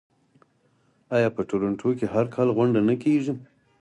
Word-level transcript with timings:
آیا 1.15 1.29
په 1.35 1.41
تورنټو 1.49 1.89
کې 1.99 2.05
هر 2.13 2.25
کال 2.35 2.47
غونډه 2.57 2.81
نه 2.89 2.95
کیږي؟ 3.03 3.33